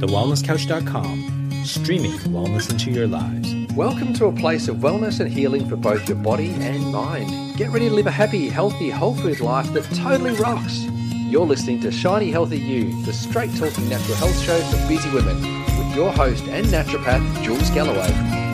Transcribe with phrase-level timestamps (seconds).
[0.00, 3.54] thewellnesscouch.com, streaming wellness into your lives.
[3.74, 7.56] Welcome to a place of wellness and healing for both your body and mind.
[7.56, 10.84] Get ready to live a happy, healthy, whole food life that totally rocks.
[11.12, 15.40] You're listening to Shiny Healthy You, the straight talking natural health show for busy women,
[15.78, 18.46] with your host and naturopath, Jules Galloway.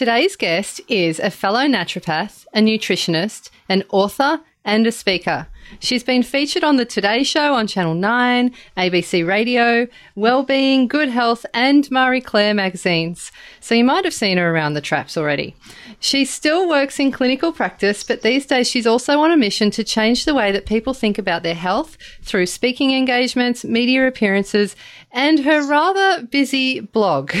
[0.00, 5.46] Today's guest is a fellow naturopath, a nutritionist, an author, and a speaker.
[5.78, 11.46] She's been featured on the Today Show on Channel 9, ABC Radio, Wellbeing, Good Health,
[11.54, 13.30] and Marie Claire magazines.
[13.60, 15.54] So you might have seen her around the traps already.
[16.00, 19.84] She still works in clinical practice, but these days she's also on a mission to
[19.84, 24.74] change the way that people think about their health through speaking engagements, media appearances,
[25.12, 27.34] and her rather busy blog.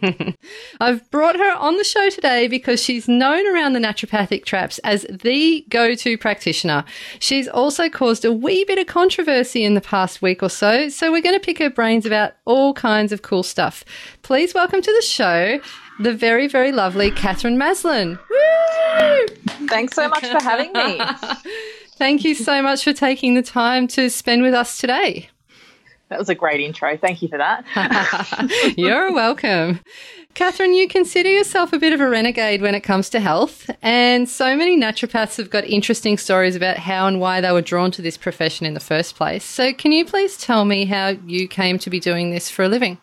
[0.80, 5.06] I've brought her on the show today because she's known around the naturopathic traps as
[5.08, 6.84] the go to practitioner.
[7.18, 11.10] She's also caused a wee bit of controversy in the past week or so, so
[11.10, 13.84] we're going to pick her brains about all kinds of cool stuff.
[14.22, 15.60] Please welcome to the show
[15.98, 18.18] the very, very lovely Katherine Maslen.
[18.30, 19.26] Woo!
[19.66, 21.00] Thanks so much for having me.
[21.96, 25.28] Thank you so much for taking the time to spend with us today.
[26.08, 26.96] That was a great intro.
[26.96, 27.64] Thank you for that.
[28.76, 29.80] You're welcome.
[30.34, 34.28] Katherine, you consider yourself a bit of a renegade when it comes to health, and
[34.28, 38.02] so many naturopaths have got interesting stories about how and why they were drawn to
[38.02, 39.44] this profession in the first place.
[39.44, 42.68] So, can you please tell me how you came to be doing this for a
[42.68, 42.98] living?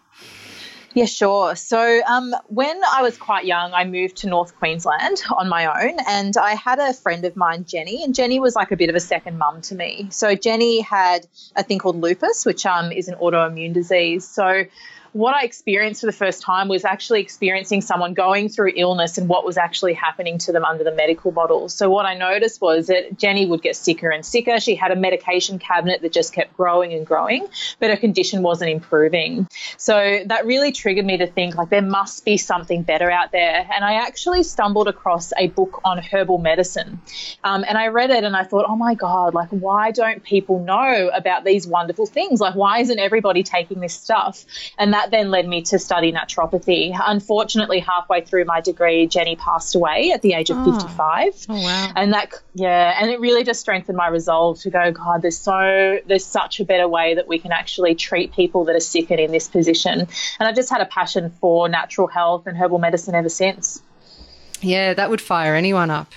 [0.95, 1.57] Yeah, sure.
[1.57, 5.97] So, um, when I was quite young, I moved to North Queensland on my own,
[6.07, 8.95] and I had a friend of mine, Jenny, and Jenny was like a bit of
[8.95, 10.07] a second mum to me.
[10.11, 14.25] So, Jenny had a thing called lupus, which um, is an autoimmune disease.
[14.25, 14.63] So,
[15.15, 19.29] what I experienced for the first time was actually experiencing someone going through illness and
[19.29, 21.69] what was actually happening to them under the medical model.
[21.69, 24.59] So, what I noticed was that Jenny would get sicker and sicker.
[24.59, 27.47] She had a medication cabinet that just kept growing and growing,
[27.79, 29.47] but her condition wasn't improving.
[29.77, 33.65] So, that really triggered me to think like there must be something better out there.
[33.73, 36.99] And I actually stumbled across a book on herbal medicine.
[37.41, 40.59] Um, and I read it and I thought, oh my God, like, why don't people
[40.59, 42.41] know about these wonderful things?
[42.41, 44.43] Like, why isn't everybody taking this stuff?
[44.77, 46.97] And that that then led me to study naturopathy.
[46.99, 50.71] Unfortunately, halfway through my degree, Jenny passed away at the age of oh.
[50.71, 51.45] 55.
[51.49, 51.91] Oh, wow.
[51.95, 55.99] And that, yeah, and it really just strengthened my resolve to go, God, there's so,
[56.07, 59.19] there's such a better way that we can actually treat people that are sick and
[59.19, 59.99] in this position.
[60.01, 63.81] And I've just had a passion for natural health and herbal medicine ever since.
[64.61, 66.11] Yeah, that would fire anyone up.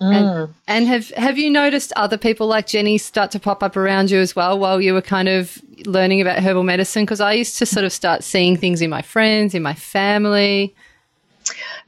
[0.00, 0.14] Mm.
[0.14, 4.10] And, and, have have you noticed other people like Jenny start to pop up around
[4.10, 7.04] you as well while you were kind of learning about herbal medicine?
[7.04, 10.74] Because I used to sort of start seeing things in my friends, in my family.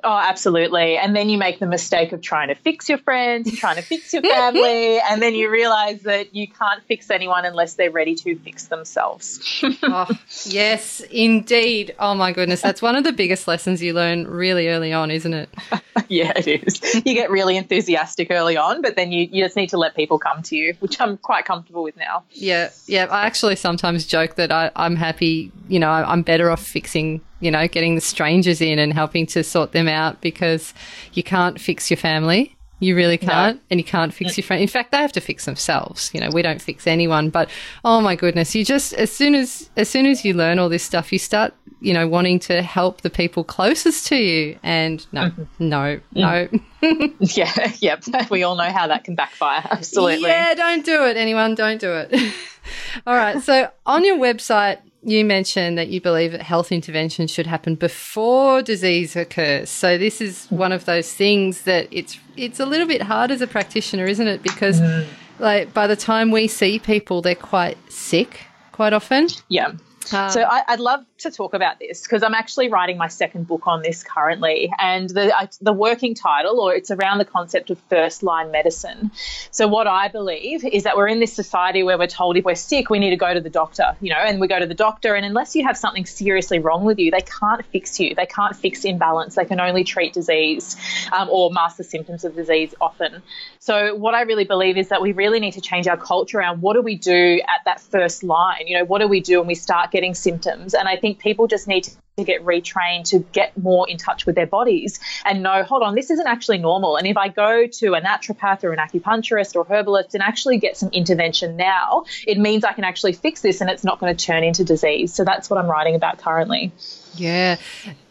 [0.02, 0.96] Oh, absolutely.
[0.96, 4.12] And then you make the mistake of trying to fix your friends, trying to fix
[4.12, 8.36] your family, and then you realize that you can't fix anyone unless they're ready to
[8.36, 9.62] fix themselves.
[9.82, 10.08] oh,
[10.44, 11.94] yes, indeed.
[11.98, 12.62] Oh, my goodness.
[12.62, 15.50] That's one of the biggest lessons you learn really early on, isn't it?
[16.08, 16.94] yeah, it is.
[16.94, 20.18] You get really enthusiastic early on, but then you, you just need to let people
[20.18, 22.24] come to you, which I'm quite comfortable with now.
[22.32, 23.06] Yeah, yeah.
[23.10, 27.50] I actually sometimes joke that I, I'm happy, you know, I'm better off fixing you
[27.50, 30.72] know, getting the strangers in and helping to sort them out because
[31.14, 32.56] you can't fix your family.
[32.82, 33.62] You really can't, no.
[33.70, 34.62] and you can't fix your friend.
[34.62, 36.10] In fact, they have to fix themselves.
[36.14, 37.28] You know, we don't fix anyone.
[37.28, 37.50] But
[37.84, 40.82] oh my goodness, you just as soon as as soon as you learn all this
[40.82, 44.58] stuff, you start, you know, wanting to help the people closest to you.
[44.62, 45.68] And no, mm-hmm.
[45.68, 46.48] no, no.
[47.20, 48.02] yeah, yep.
[48.30, 49.62] We all know how that can backfire.
[49.70, 50.30] Absolutely.
[50.30, 51.18] Yeah, don't do it.
[51.18, 52.14] Anyone, don't do it.
[53.06, 53.42] all right.
[53.42, 58.62] So on your website, you mentioned that you believe that health intervention should happen before
[58.62, 59.70] disease occurs.
[59.70, 63.40] So this is one of those things that it's it's a little bit hard as
[63.40, 64.42] a practitioner, isn't it?
[64.42, 65.06] Because mm.
[65.38, 68.40] like by the time we see people, they're quite sick
[68.72, 69.28] quite often.
[69.48, 69.72] Yeah.
[70.12, 73.46] Um, so I, would love to talk about this because I'm actually writing my second
[73.46, 77.70] book on this currently, and the I, the working title, or it's around the concept
[77.70, 79.10] of first line medicine.
[79.50, 82.54] So what I believe is that we're in this society where we're told if we're
[82.54, 84.74] sick, we need to go to the doctor, you know, and we go to the
[84.74, 88.14] doctor, and unless you have something seriously wrong with you, they can't fix you.
[88.14, 89.34] They can't fix imbalance.
[89.36, 90.76] They can only treat disease
[91.12, 93.22] um, or the symptoms of disease often.
[93.58, 96.62] So what I really believe is that we really need to change our culture around
[96.62, 98.66] what do we do at that first line.
[98.66, 100.74] You know, what do we do when we start getting symptoms?
[100.74, 101.90] And I think people just need to
[102.20, 105.94] to get retrained to get more in touch with their bodies and know, hold on,
[105.94, 106.96] this isn't actually normal.
[106.96, 110.76] And if I go to a naturopath or an acupuncturist or herbalist and actually get
[110.76, 114.24] some intervention now, it means I can actually fix this and it's not going to
[114.24, 115.12] turn into disease.
[115.12, 116.72] So that's what I'm writing about currently.
[117.14, 117.56] Yeah.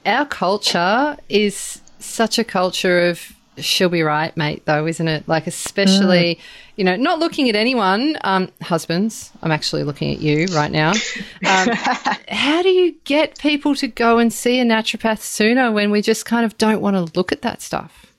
[0.05, 5.27] Our culture is such a culture of she'll be right, mate, though, isn't it?
[5.27, 6.39] Like, especially, mm.
[6.75, 10.91] you know, not looking at anyone, um, husbands, I'm actually looking at you right now.
[10.91, 11.69] Um,
[12.29, 16.25] how do you get people to go and see a naturopath sooner when we just
[16.25, 18.09] kind of don't want to look at that stuff?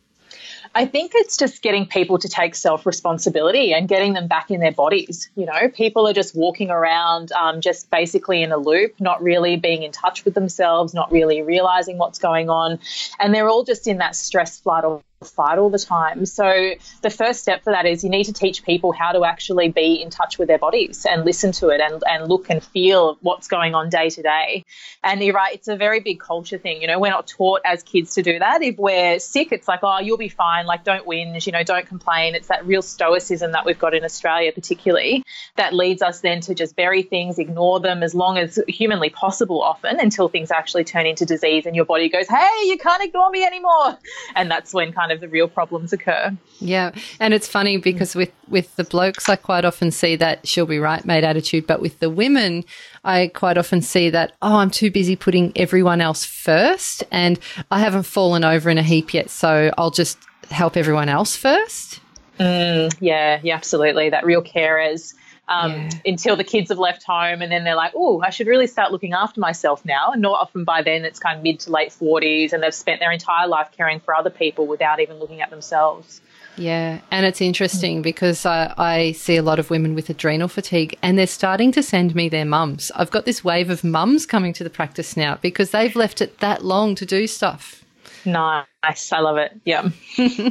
[0.74, 4.60] I think it's just getting people to take self responsibility and getting them back in
[4.60, 5.28] their bodies.
[5.34, 9.56] You know, people are just walking around um, just basically in a loop, not really
[9.56, 12.78] being in touch with themselves, not really realizing what's going on.
[13.18, 16.24] And they're all just in that stress flood or fight all the time.
[16.24, 16.72] So
[17.02, 20.00] the first step for that is you need to teach people how to actually be
[20.00, 23.46] in touch with their bodies and listen to it and, and look and feel what's
[23.46, 24.64] going on day to day.
[25.04, 26.80] And you're right, it's a very big culture thing.
[26.80, 28.62] You know, we're not taught as kids to do that.
[28.62, 30.64] If we're sick, it's like, oh, you'll be fine.
[30.64, 32.34] Like, don't whinge, you know, don't complain.
[32.34, 35.22] It's that real stoicism that we've got in Australia, particularly,
[35.56, 39.62] that leads us then to just bury things, ignore them as long as humanly possible
[39.62, 43.28] often until things actually turn into disease and your body goes, hey, you can't ignore
[43.28, 43.98] me anymore.
[44.34, 46.36] And that's when kind kind of the real problems occur.
[46.60, 50.66] Yeah, and it's funny because with with the blokes, I quite often see that she'll
[50.66, 52.64] be right mate attitude, but with the women,
[53.04, 57.38] I quite often see that oh, I'm too busy putting everyone else first, and
[57.70, 60.18] I haven't fallen over in a heap yet, so I'll just
[60.50, 62.00] help everyone else first.
[62.38, 64.10] Mm, yeah, yeah, absolutely.
[64.10, 65.14] That real carers
[65.50, 65.90] um, yeah.
[66.06, 68.92] until the kids have left home, and then they're like, "Oh, I should really start
[68.92, 71.92] looking after myself now." And not often by then it's kind of mid to late
[71.92, 75.50] forties, and they've spent their entire life caring for other people without even looking at
[75.50, 76.20] themselves.
[76.56, 80.98] Yeah, and it's interesting because I, I, see a lot of women with adrenal fatigue
[81.00, 82.90] and they're starting to send me their mums.
[82.94, 86.38] I've got this wave of mums coming to the practice now because they've left it
[86.40, 87.84] that long to do stuff.
[88.24, 89.12] Nice.
[89.12, 89.58] I love it.
[89.64, 89.88] Yeah.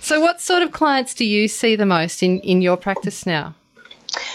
[0.00, 3.54] so, what sort of clients do you see the most in, in your practice now?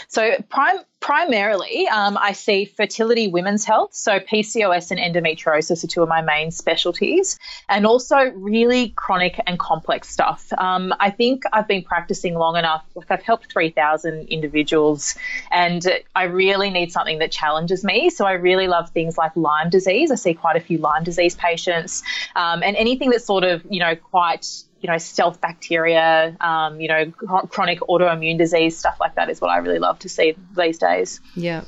[0.07, 3.93] So, prim- primarily, um, I see fertility, women's health.
[3.93, 9.57] So, PCOS and endometriosis are two of my main specialties, and also really chronic and
[9.59, 10.51] complex stuff.
[10.57, 12.85] Um, I think I've been practicing long enough.
[12.95, 15.15] Like, I've helped 3,000 individuals,
[15.51, 15.85] and
[16.15, 18.09] I really need something that challenges me.
[18.09, 20.11] So, I really love things like Lyme disease.
[20.11, 22.03] I see quite a few Lyme disease patients,
[22.35, 26.89] um, and anything that's sort of, you know, quite you know, stealth bacteria, um, you
[26.89, 27.09] know,
[27.49, 31.21] chronic autoimmune disease, stuff like that is what I really love to see these days.
[31.35, 31.63] Yeah.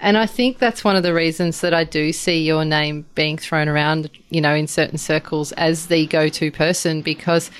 [0.00, 3.38] And I think that's one of the reasons that I do see your name being
[3.38, 7.52] thrown around, you know, in certain circles as the go to person because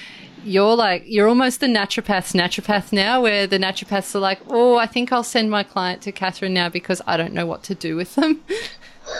[0.42, 4.86] you're like, you're almost the naturopath's naturopath now, where the naturopaths are like, oh, I
[4.86, 7.94] think I'll send my client to Katherine now because I don't know what to do
[7.94, 8.42] with them.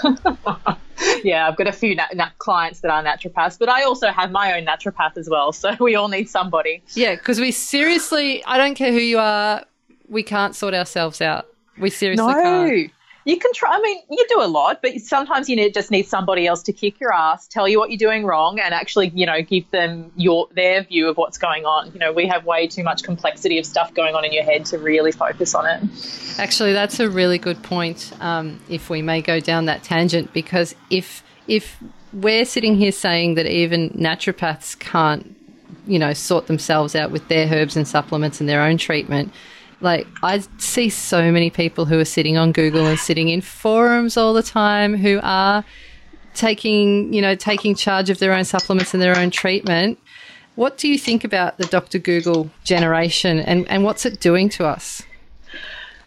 [1.25, 1.97] yeah, I've got a few
[2.39, 5.53] clients that are naturopaths, but I also have my own naturopath as well.
[5.53, 6.83] So we all need somebody.
[6.95, 9.65] Yeah, because we seriously, I don't care who you are,
[10.09, 11.47] we can't sort ourselves out.
[11.79, 12.33] We seriously no.
[12.33, 12.93] can't
[13.27, 13.77] you can try.
[13.77, 16.73] I mean, you do a lot, but sometimes you need, just need somebody else to
[16.73, 20.13] kick your ass, tell you what you're doing wrong, and actually, you know, give them
[20.17, 21.93] your their view of what's going on.
[21.93, 24.65] You know, we have way too much complexity of stuff going on in your head
[24.67, 26.39] to really focus on it.
[26.39, 28.13] Actually, that's a really good point.
[28.21, 31.83] Um, if we may go down that tangent, because if if
[32.13, 35.37] we're sitting here saying that even naturopaths can't,
[35.89, 39.33] you know, sort themselves out with their herbs and supplements and their own treatment
[39.81, 44.17] like I see so many people who are sitting on Google and sitting in forums
[44.17, 45.65] all the time who are
[46.35, 49.99] taking, you know, taking charge of their own supplements and their own treatment.
[50.55, 51.99] What do you think about the Dr.
[51.99, 55.03] Google generation and, and what's it doing to us?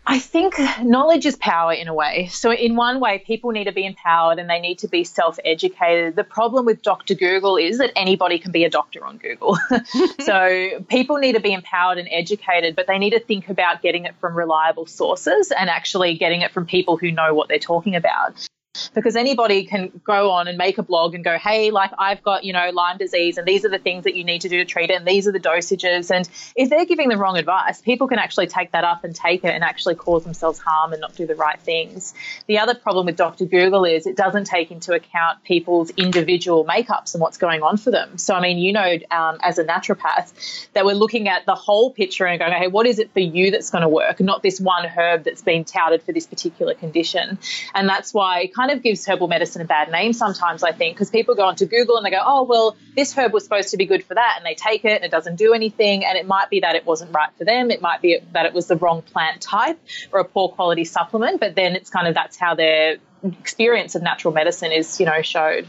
[0.10, 2.30] I think knowledge is power in a way.
[2.32, 5.38] So, in one way, people need to be empowered and they need to be self
[5.46, 6.16] educated.
[6.16, 7.14] The problem with Dr.
[7.14, 9.56] Google is that anybody can be a doctor on Google.
[10.20, 14.06] so, people need to be empowered and educated, but they need to think about getting
[14.06, 17.96] it from reliable sources and actually getting it from people who know what they're talking
[17.96, 18.48] about
[18.94, 22.44] because anybody can go on and make a blog and go, hey, like I've got,
[22.44, 24.66] you know, Lyme disease and these are the things that you need to do to
[24.66, 26.12] treat it and these are the dosages.
[26.12, 29.44] And if they're giving the wrong advice, people can actually take that up and take
[29.44, 32.14] it and actually cause themselves harm and not do the right things.
[32.48, 33.46] The other problem with Dr.
[33.46, 37.92] Google is it doesn't take into account people's individual makeups and what's going on for
[37.92, 38.18] them.
[38.18, 41.92] So, I mean, you know, um, as a naturopath, that we're looking at the whole
[41.92, 44.20] picture and going, hey, what is it for you that's going to work?
[44.20, 47.40] Not this one herb that's been touted for this particular condition.
[47.74, 51.10] And that's why kind of gives herbal medicine a bad name sometimes, I think, because
[51.10, 53.86] people go onto Google and they go, oh, well, this herb was supposed to be
[53.86, 54.34] good for that.
[54.36, 56.04] And they take it and it doesn't do anything.
[56.04, 57.72] And it might be that it wasn't right for them.
[57.72, 59.80] It might be that it was the wrong plant type
[60.12, 61.40] or a poor quality supplement.
[61.40, 65.22] But then it's kind of that's how their experience of natural medicine is, you know,
[65.22, 65.66] showed.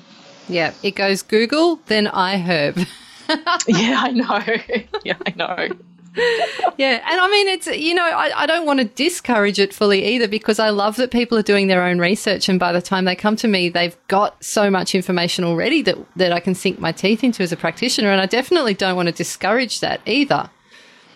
[0.48, 2.88] Yeah, it goes Google, then iHerb.
[3.68, 4.88] yeah, I know.
[5.04, 5.76] yeah, I know.
[6.16, 10.04] Yeah, and I mean, it's you know, I, I don't want to discourage it fully
[10.04, 13.04] either because I love that people are doing their own research, and by the time
[13.04, 16.78] they come to me, they've got so much information already that that I can sink
[16.78, 20.50] my teeth into as a practitioner, and I definitely don't want to discourage that either.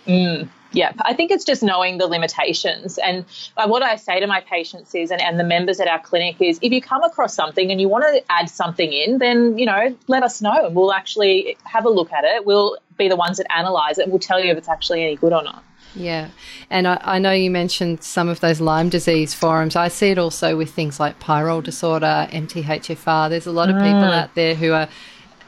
[0.06, 0.48] Mm.
[0.74, 2.98] Yeah, I think it's just knowing the limitations.
[2.98, 3.24] And
[3.56, 6.36] uh, what I say to my patients is, and, and the members at our clinic
[6.40, 9.66] is, if you come across something and you want to add something in, then, you
[9.66, 12.44] know, let us know and we'll actually have a look at it.
[12.44, 15.16] We'll be the ones that analyze it and we'll tell you if it's actually any
[15.16, 15.64] good or not.
[15.94, 16.30] Yeah.
[16.70, 19.76] And I, I, know you mentioned some of those Lyme disease forums.
[19.76, 23.30] I see it also with things like pyrrole disorder, MTHFR.
[23.30, 24.12] There's a lot of people mm.
[24.12, 24.88] out there who are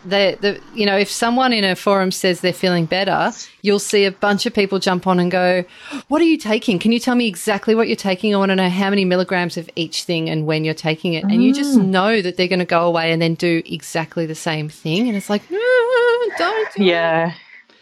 [0.09, 3.33] the, the you know if someone in a forum says they're feeling better
[3.63, 5.65] you'll see a bunch of people jump on and go
[6.09, 6.79] what are you taking?
[6.79, 8.35] Can you tell me exactly what you're taking?
[8.35, 11.25] I want to know how many milligrams of each thing and when you're taking it.
[11.25, 11.87] And you just mm.
[11.87, 15.17] know that they're going to go away and then do exactly the same thing and
[15.17, 17.35] it's like no, don't do yeah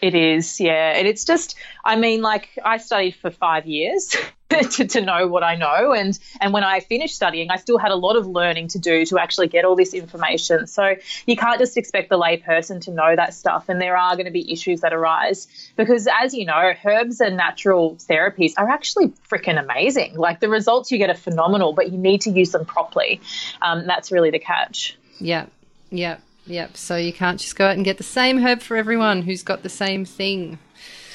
[0.04, 0.93] it is, yeah.
[0.97, 4.14] And it's just, I mean, like I studied for five years
[4.50, 5.92] to, to know what I know.
[5.92, 9.04] And, and when I finished studying, I still had a lot of learning to do
[9.06, 10.66] to actually get all this information.
[10.66, 10.96] So
[11.26, 13.68] you can't just expect the layperson to know that stuff.
[13.68, 17.36] And there are going to be issues that arise because, as you know, herbs and
[17.36, 20.16] natural therapies are actually freaking amazing.
[20.16, 23.20] Like the results you get are phenomenal, but you need to use them properly.
[23.62, 24.96] Um, that's really the catch.
[25.18, 25.46] Yeah.
[25.90, 26.18] Yeah.
[26.46, 26.76] Yep.
[26.76, 29.62] So you can't just go out and get the same herb for everyone who's got
[29.62, 30.58] the same thing.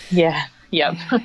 [0.10, 0.46] Yeah.
[0.72, 0.96] Yep.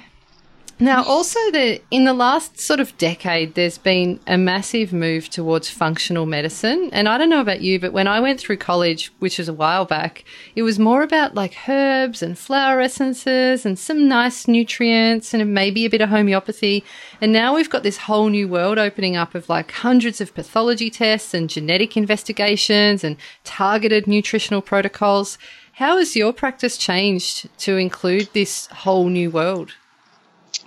[0.81, 5.71] Now, also, the, in the last sort of decade, there's been a massive move towards
[5.71, 6.91] functional medicine.
[6.93, 9.55] And I don't know about you, but when I went through college, which was a
[9.55, 10.25] while back,
[10.57, 15.85] it was more about like herbs and flower essences and some nice nutrients and maybe
[15.85, 16.83] a bit of homeopathy.
[17.21, 20.91] And now we've got this whole new world opening up of like hundreds of pathology
[20.91, 25.39] tests and genetic investigations and targeted nutritional protocols.
[25.75, 29.75] How has your practice changed to include this whole new world?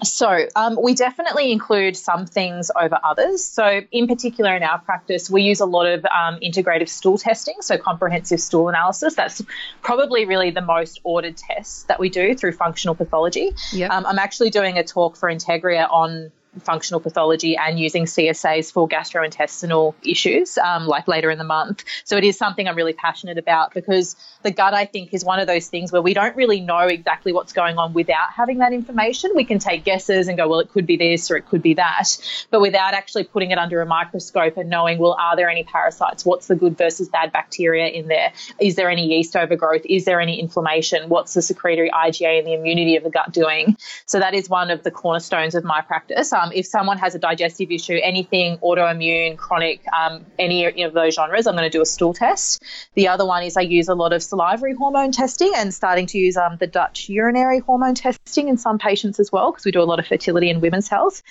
[0.04, 3.44] So, um, we definitely include some things over others.
[3.44, 7.56] So, in particular, in our practice, we use a lot of um, integrative stool testing,
[7.62, 9.16] so comprehensive stool analysis.
[9.16, 9.42] That's
[9.82, 13.52] probably really the most ordered test that we do through functional pathology.
[13.74, 13.92] Yep.
[13.92, 18.88] Um, I'm actually doing a talk for Integria on functional pathology and using CSAs for
[18.88, 21.84] gastrointestinal issues, um, like later in the month.
[22.04, 25.40] So it is something I'm really passionate about because the gut, I think, is one
[25.40, 28.74] of those things where we don't really know exactly what's going on without having that
[28.74, 29.32] information.
[29.36, 31.76] We can take guesses and go, well, it could be this or it could be
[31.76, 32.18] that,
[32.52, 36.26] but without actually putting it under a microscope and knowing, well, are there any parasites?
[36.26, 38.34] What's the good versus bad bacteria in there?
[38.60, 39.82] Is there any yeast overgrowth?
[39.86, 41.10] Is there any inflammation?
[41.10, 43.78] What's the secretory IgA and the immunity of the gut doing?
[44.06, 46.32] So that is one of the cornerstones of my practice.
[46.34, 51.48] Um, if someone has a digestive issue, anything autoimmune, chronic, um, any of those genres,
[51.48, 52.64] I'm going to do a stool test.
[52.96, 56.18] The other one is I use a lot of salivary hormone testing and starting to
[56.18, 59.82] use um, the Dutch urinary hormone testing in some patients as well, because we do
[59.82, 61.24] a lot of fertility and women's health.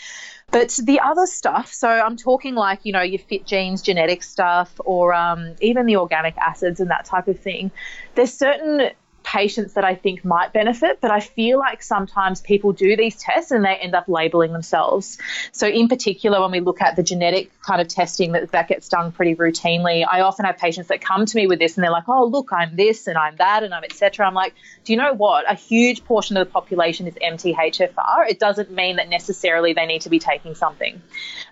[0.52, 5.12] But the other stuff, so I'm talking like, you know, your FitGenes, genetic stuff, or
[5.12, 7.72] um, even the organic acids and that type of thing.
[8.14, 8.90] There's certain
[9.26, 13.50] patients that I think might benefit, but I feel like sometimes people do these tests
[13.50, 15.18] and they end up labeling themselves.
[15.50, 18.88] So, in particular, when we look at the genetic kind of testing that, that gets
[18.88, 21.90] done pretty routinely, I often have patients that come to me with this and they're
[21.90, 24.26] like, oh, look, I'm this and I'm that and I'm etc.
[24.26, 24.54] I'm like,
[24.84, 25.50] do you know what?
[25.50, 28.30] A huge portion of the population is MTHFR.
[28.30, 31.02] It doesn't mean that necessarily they need to be taking something.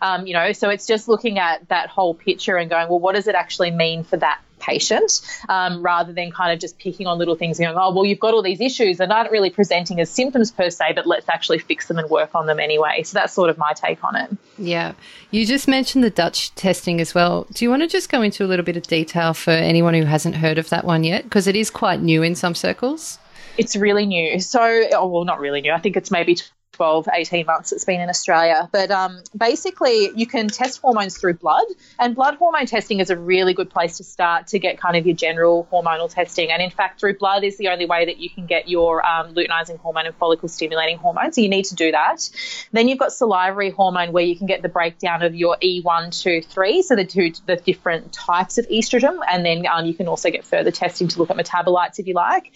[0.01, 3.17] Um, you know, so it's just looking at that whole picture and going, well, what
[3.17, 7.19] does it actually mean for that patient um, rather than kind of just picking on
[7.19, 10.01] little things and going, oh, well, you've got all these issues and aren't really presenting
[10.01, 13.03] as symptoms per se, but let's actually fix them and work on them anyway.
[13.03, 14.31] So that's sort of my take on it.
[14.59, 14.93] Yeah.
[15.31, 17.47] You just mentioned the Dutch testing as well.
[17.53, 20.05] Do you want to just go into a little bit of detail for anyone who
[20.05, 21.25] hasn't heard of that one yet?
[21.25, 23.19] Because it is quite new in some circles.
[23.57, 24.41] It's really new.
[24.41, 24.61] So,
[24.93, 25.73] oh, well, not really new.
[25.73, 26.39] I think it's maybe
[26.75, 28.69] 12, 18 months it's been in Australia.
[28.73, 31.67] But um, basically, you can test hormones through blood,
[31.99, 35.07] and blood hormone testing is a really good place to start to get kind of
[35.07, 36.51] your general hormonal testing.
[36.51, 39.35] And in fact, through blood is the only way that you can get your um,
[39.35, 41.33] luteinizing hormone and follicle stimulating hormone.
[41.33, 42.29] So you need to do that.
[42.73, 46.43] Then you've got salivary hormone, where you can get the breakdown of your E1, 2,
[46.43, 49.19] 3, so the two the different types of estrogen.
[49.29, 52.15] And then um, you can also get further testing to look at metabolites if you
[52.15, 52.53] like.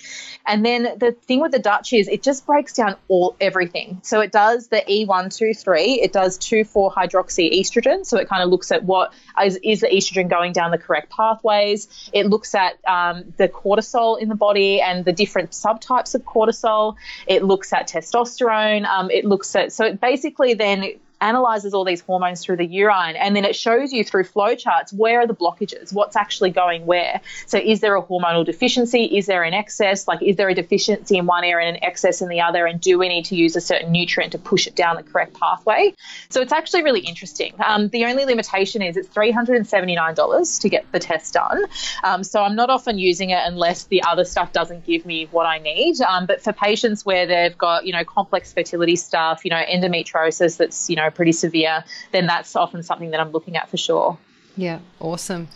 [0.46, 4.00] And then the thing with the Dutch is it just breaks down all everything.
[4.08, 8.06] So it does the E123, it does 2,4 hydroxy estrogen.
[8.06, 9.12] So it kind of looks at what
[9.44, 11.88] is, is the estrogen going down the correct pathways.
[12.14, 16.96] It looks at um, the cortisol in the body and the different subtypes of cortisol.
[17.26, 18.86] It looks at testosterone.
[18.86, 20.84] Um, it looks at, so it basically then
[21.20, 25.20] analyzes all these hormones through the urine and then it shows you through flowcharts where
[25.20, 27.20] are the blockages, what's actually going where.
[27.46, 29.04] So is there a hormonal deficiency?
[29.04, 30.06] Is there an excess?
[30.06, 32.66] Like is there a deficiency in one area and an excess in the other?
[32.66, 35.34] And do we need to use a certain nutrient to push it down the correct
[35.34, 35.94] pathway?
[36.28, 37.54] So it's actually really interesting.
[37.64, 41.64] Um, the only limitation is it's $379 to get the test done.
[42.04, 45.46] Um, so I'm not often using it unless the other stuff doesn't give me what
[45.46, 46.00] I need.
[46.00, 50.56] Um, but for patients where they've got, you know, complex fertility stuff, you know, endometriosis
[50.56, 54.18] that's, you know, pretty severe, then that's often something that I'm looking at for sure.
[54.56, 55.48] Yeah, awesome.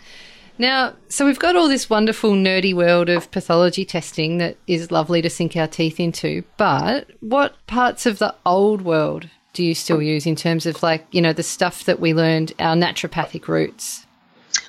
[0.58, 5.22] Now, so we've got all this wonderful nerdy world of pathology testing that is lovely
[5.22, 10.02] to sink our teeth into, but what parts of the old world do you still
[10.02, 14.06] use in terms of like, you know, the stuff that we learned, our naturopathic roots?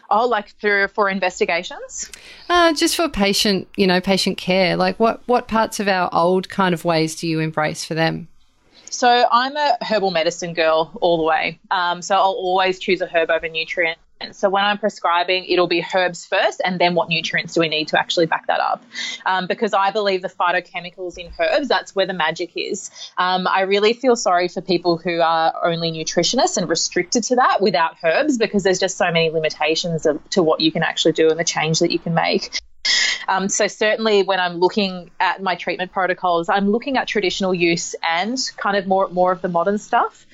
[0.09, 2.09] Oh, like through for investigations?
[2.49, 4.75] Uh, just for patient, you know, patient care.
[4.75, 8.27] Like what, what parts of our old kind of ways do you embrace for them?
[8.93, 11.59] So I'm a herbal medicine girl all the way.
[11.71, 13.97] Um, so I'll always choose a herb over nutrient.
[14.31, 17.89] So when I'm prescribing, it'll be herbs first, and then what nutrients do we need
[17.89, 18.81] to actually back that up?
[19.25, 22.89] Um, because I believe the phytochemicals in herbs, that's where the magic is.
[23.17, 27.61] Um, I really feel sorry for people who are only nutritionists and restricted to that
[27.61, 31.29] without herbs, because there's just so many limitations of, to what you can actually do
[31.29, 32.61] and the change that you can make.
[33.27, 37.95] Um, so certainly when I'm looking at my treatment protocols, I'm looking at traditional use
[38.03, 40.25] and kind of more more of the modern stuff.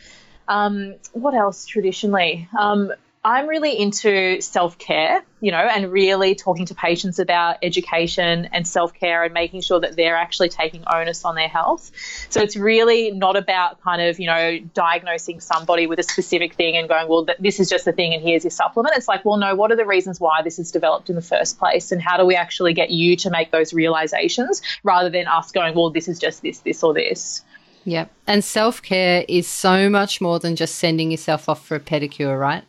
[0.48, 2.48] Um, what else traditionally?
[2.58, 2.91] Um,
[3.24, 8.66] I'm really into self care, you know, and really talking to patients about education and
[8.66, 11.92] self care and making sure that they're actually taking onus on their health.
[12.30, 16.78] So it's really not about kind of, you know, diagnosing somebody with a specific thing
[16.78, 18.96] and going, well, this is just the thing and here's your supplement.
[18.96, 21.60] It's like, well, no, what are the reasons why this is developed in the first
[21.60, 21.92] place?
[21.92, 25.76] And how do we actually get you to make those realizations rather than us going,
[25.76, 27.44] well, this is just this, this, or this.
[27.84, 28.12] Yep.
[28.28, 32.40] And self care is so much more than just sending yourself off for a pedicure,
[32.40, 32.64] right?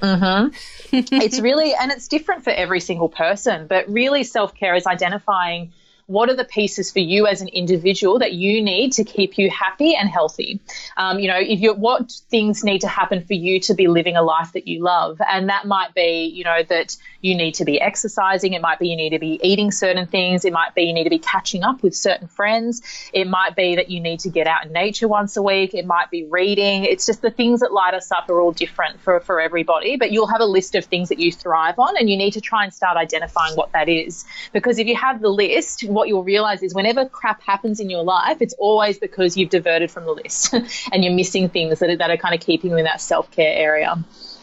[0.00, 0.54] Mm-hmm.
[0.92, 5.72] it's really, and it's different for every single person, but really self care is identifying
[6.06, 9.50] what are the pieces for you as an individual that you need to keep you
[9.50, 10.60] happy and healthy?
[10.96, 14.16] Um, you know, if you what things need to happen for you to be living
[14.16, 17.64] a life that you love, and that might be, you know, that you need to
[17.64, 18.52] be exercising.
[18.52, 20.44] It might be you need to be eating certain things.
[20.44, 22.82] It might be you need to be catching up with certain friends.
[23.12, 25.74] It might be that you need to get out in nature once a week.
[25.74, 26.84] It might be reading.
[26.84, 29.96] It's just the things that light us up are all different for, for everybody.
[29.96, 32.40] But you'll have a list of things that you thrive on, and you need to
[32.40, 34.24] try and start identifying what that is.
[34.52, 38.04] Because if you have the list, what you'll realize is whenever crap happens in your
[38.04, 40.52] life, it's always because you've diverted from the list
[40.92, 43.30] and you're missing things that are, that are kind of keeping you in that self
[43.30, 43.96] care area.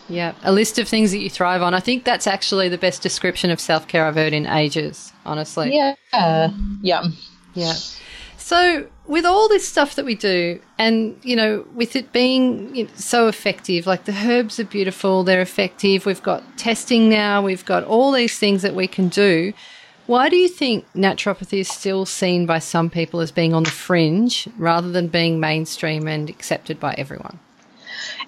[0.09, 1.73] Yeah, a list of things that you thrive on.
[1.73, 5.73] I think that's actually the best description of self care I've heard in ages, honestly.
[5.73, 5.95] Yeah.
[6.11, 6.49] Uh,
[6.81, 7.03] yeah.
[7.53, 7.75] Yeah.
[8.37, 13.27] So, with all this stuff that we do, and you know, with it being so
[13.27, 16.05] effective, like the herbs are beautiful, they're effective.
[16.05, 19.53] We've got testing now, we've got all these things that we can do.
[20.05, 23.71] Why do you think naturopathy is still seen by some people as being on the
[23.71, 27.39] fringe rather than being mainstream and accepted by everyone?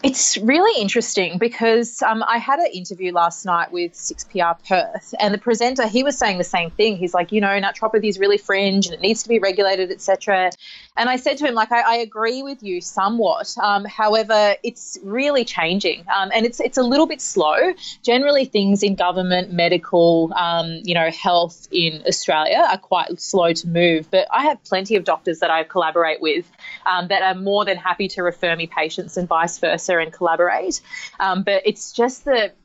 [0.04, 5.34] It's really interesting because um, I had an interview last night with 6PR Perth, and
[5.34, 6.96] the presenter he was saying the same thing.
[6.96, 10.52] He's like, you know, naturopathy is really fringe and it needs to be regulated, etc.
[10.98, 13.56] And I said to him, like, I, I agree with you somewhat.
[13.62, 17.74] Um, however, it's really changing, um, and it's it's a little bit slow.
[18.02, 23.68] Generally, things in government, medical, um, you know, health in Australia are quite slow to
[23.68, 24.10] move.
[24.10, 26.50] But I have plenty of doctors that I collaborate with
[26.86, 30.82] um, that are more than happy to refer me patients and vice versa and collaborate.
[31.20, 32.56] Um, but it's just that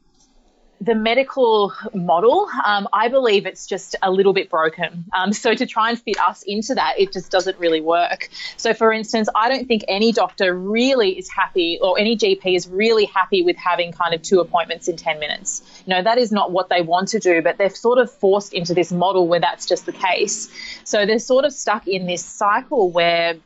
[0.80, 5.04] the medical model, um, I believe it's just a little bit broken.
[5.12, 8.30] Um, so to try and fit us into that, it just doesn't really work.
[8.56, 12.66] So, for instance, I don't think any doctor really is happy, or any GP is
[12.66, 15.62] really happy with having kind of two appointments in 10 minutes.
[15.86, 18.54] You know, that is not what they want to do, but they're sort of forced
[18.54, 20.50] into this model where that's just the case.
[20.84, 23.36] So they're sort of stuck in this cycle where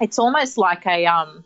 [0.00, 1.44] it's almost like a, um,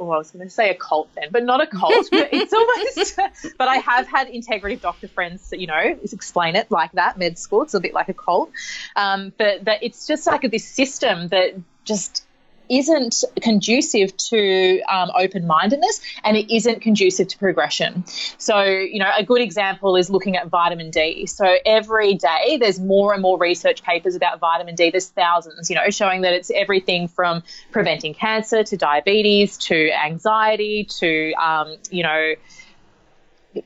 [0.00, 2.08] oh, I was going to say a cult then, but not a cult.
[2.10, 3.16] but it's almost,
[3.58, 7.38] but I have had integrative doctor friends that, you know, explain it like that, med
[7.38, 7.62] school.
[7.62, 8.50] It's a bit like a cult.
[8.96, 12.24] Um, but that it's just like this system that just
[12.70, 18.04] isn't conducive to um, open mindedness and it isn't conducive to progression.
[18.38, 21.26] So, you know, a good example is looking at vitamin D.
[21.26, 24.90] So, every day there's more and more research papers about vitamin D.
[24.90, 30.84] There's thousands, you know, showing that it's everything from preventing cancer to diabetes to anxiety
[31.00, 32.34] to, um, you know,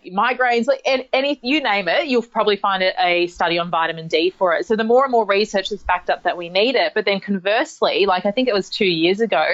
[0.06, 4.30] migraines, like any you name it, you'll probably find it a study on vitamin D
[4.30, 4.66] for it.
[4.66, 6.92] So the more and more research that's backed up that we need it.
[6.94, 9.44] But then conversely, like I think it was two years ago,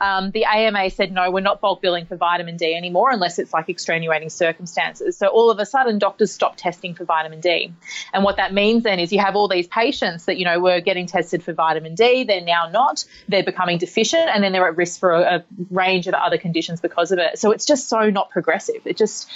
[0.00, 3.52] um, the AMA said no, we're not bulk billing for vitamin D anymore unless it's
[3.52, 5.16] like extenuating circumstances.
[5.16, 7.72] So all of a sudden, doctors stopped testing for vitamin D,
[8.12, 10.80] and what that means then is you have all these patients that you know were
[10.80, 14.76] getting tested for vitamin D, they're now not, they're becoming deficient, and then they're at
[14.76, 17.38] risk for a, a range of other conditions because of it.
[17.38, 18.82] So it's just so not progressive.
[18.84, 19.28] It just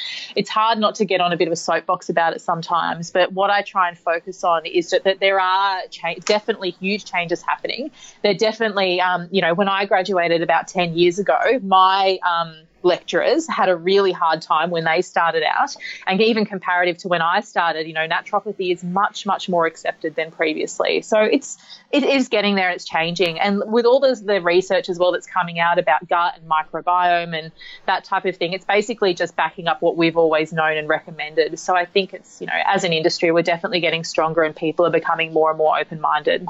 [0.44, 3.11] it's hard not to get on a bit of a soapbox about it sometimes.
[3.11, 7.07] But what I try and focus on is that, that there are cha- definitely huge
[7.07, 7.90] changes happening.
[8.22, 12.54] There definitely, um, you know, when I graduated about 10 years ago, my um,
[12.85, 15.75] lecturers had a really hard time when they started out.
[16.07, 20.14] And even comparative to when I started, you know, naturopathy is much, much more accepted
[20.14, 21.03] than previously.
[21.03, 21.57] So it's
[21.90, 23.40] it is getting there it's changing.
[23.40, 27.37] And with all the, the research as well that's coming out about gut and microbiome
[27.37, 27.51] and
[27.87, 31.59] that type of thing, it's basically just backing up what we've always known and recommended.
[31.59, 34.85] So I think it's, you know, as an industry, we're definitely getting stronger and people
[34.85, 36.47] are becoming more and more open minded.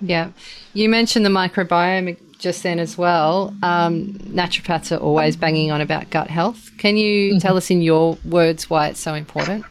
[0.00, 0.30] Yeah.
[0.74, 3.54] You mentioned the microbiome just then as well.
[3.62, 6.70] Um, naturopaths are always banging on about gut health.
[6.76, 7.38] Can you mm-hmm.
[7.38, 9.64] tell us in your words why it's so important?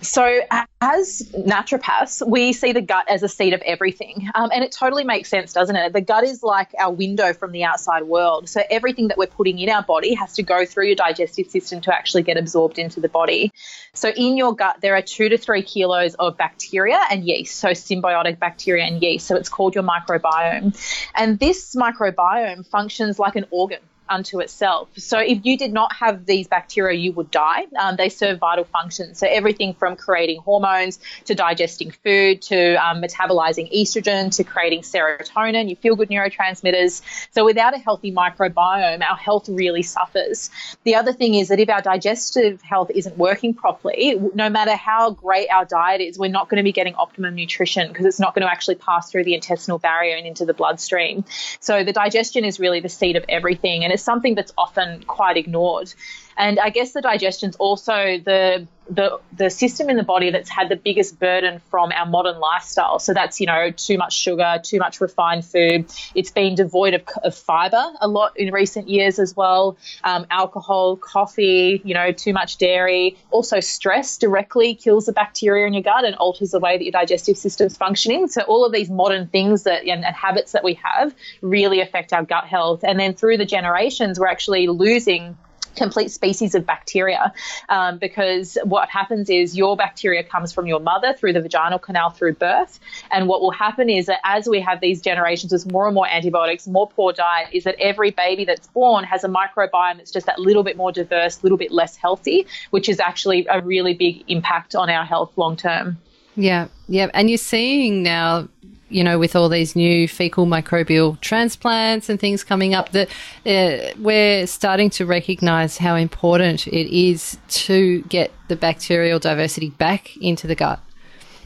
[0.00, 0.40] So,
[0.80, 4.28] as naturopaths, we see the gut as a seat of everything.
[4.34, 5.92] Um, and it totally makes sense, doesn't it?
[5.92, 8.48] The gut is like our window from the outside world.
[8.48, 11.80] So, everything that we're putting in our body has to go through your digestive system
[11.82, 13.52] to actually get absorbed into the body.
[13.92, 17.56] So, in your gut, there are two to three kilos of bacteria and yeast.
[17.56, 19.26] So, symbiotic bacteria and yeast.
[19.26, 20.78] So, it's called your microbiome.
[21.16, 24.88] And this microbiome functions like an organ unto itself.
[24.96, 27.66] So if you did not have these bacteria, you would die.
[27.78, 29.18] Um, they serve vital functions.
[29.18, 35.68] So everything from creating hormones to digesting food to um, metabolizing estrogen to creating serotonin,
[35.68, 37.02] you feel good neurotransmitters.
[37.32, 40.50] So without a healthy microbiome, our health really suffers.
[40.84, 45.10] The other thing is that if our digestive health isn't working properly, no matter how
[45.10, 48.34] great our diet is, we're not going to be getting optimum nutrition because it's not
[48.34, 51.24] going to actually pass through the intestinal barrier and into the bloodstream.
[51.60, 53.84] So the digestion is really the seat of everything.
[53.84, 55.92] And something that's often quite ignored.
[56.38, 60.68] And I guess the digestion's also the the the system in the body that's had
[60.68, 62.98] the biggest burden from our modern lifestyle.
[62.98, 65.86] So that's you know too much sugar, too much refined food.
[66.14, 69.76] It's been devoid of, of fiber a lot in recent years as well.
[70.04, 73.16] Um, alcohol, coffee, you know, too much dairy.
[73.30, 76.92] Also, stress directly kills the bacteria in your gut and alters the way that your
[76.92, 78.28] digestive system's functioning.
[78.28, 82.12] So all of these modern things that and, and habits that we have really affect
[82.12, 82.84] our gut health.
[82.84, 85.36] And then through the generations, we're actually losing
[85.78, 87.32] complete species of bacteria
[87.68, 92.10] um, because what happens is your bacteria comes from your mother through the vaginal canal
[92.10, 92.80] through birth.
[93.10, 96.08] And what will happen is that as we have these generations with more and more
[96.08, 100.26] antibiotics more poor diet is that every baby that's born has a microbiome that's just
[100.26, 104.24] that little bit more diverse little bit less healthy which is actually a really big
[104.28, 105.96] impact on our health long term.
[106.36, 107.10] Yeah yeah.
[107.12, 108.48] And you're seeing now
[108.88, 113.08] you know, with all these new fecal microbial transplants and things coming up, that
[113.46, 120.16] uh, we're starting to recognize how important it is to get the bacterial diversity back
[120.18, 120.80] into the gut.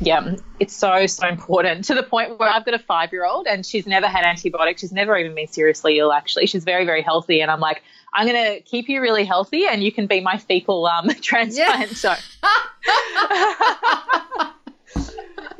[0.00, 3.46] Yeah, it's so, so important to the point where I've got a five year old
[3.46, 4.80] and she's never had antibiotics.
[4.80, 6.46] She's never even been seriously ill, actually.
[6.46, 7.40] She's very, very healthy.
[7.40, 10.38] And I'm like, I'm going to keep you really healthy and you can be my
[10.38, 12.02] fecal um, transplant.
[12.02, 12.16] Yeah.
[14.36, 14.48] So.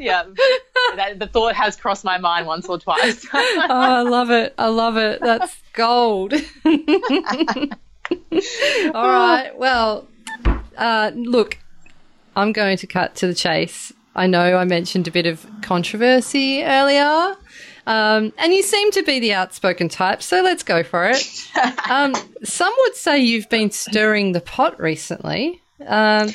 [0.03, 0.25] yeah,
[0.97, 3.27] that, the thought has crossed my mind once or twice.
[3.35, 3.39] oh,
[3.69, 4.55] I love it.
[4.59, 5.21] I love it.
[5.21, 6.35] That's gold.
[8.95, 9.53] All right.
[9.57, 10.09] Well,
[10.77, 11.59] uh, look,
[12.37, 13.93] I'm going to cut to the chase.
[14.15, 17.37] I know I mentioned a bit of controversy earlier.
[17.85, 21.27] Um, and you seem to be the outspoken type, so let's go for it.
[21.91, 25.61] Um, some would say you've been stirring the pot recently.
[25.85, 26.29] Um,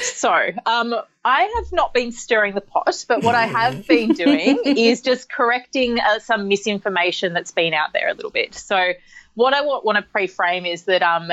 [0.00, 4.60] so, um, I have not been stirring the pot, but what I have been doing
[4.64, 8.54] is just correcting uh, some misinformation that's been out there a little bit.
[8.54, 8.92] So,
[9.34, 11.30] what I want, want to pre-frame is that um,